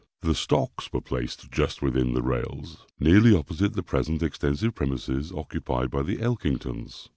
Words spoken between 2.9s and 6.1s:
nearly opposite the present extensive premises occupied by